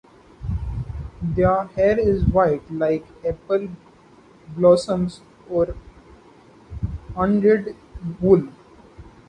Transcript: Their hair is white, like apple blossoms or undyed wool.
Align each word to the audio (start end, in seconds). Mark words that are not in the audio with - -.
Their 1.21 1.65
hair 1.65 1.99
is 1.99 2.25
white, 2.25 2.63
like 2.71 3.05
apple 3.23 3.67
blossoms 4.57 5.21
or 5.47 5.75
undyed 7.15 7.75
wool. 8.19 8.47